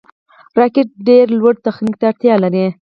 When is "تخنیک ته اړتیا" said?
1.65-2.35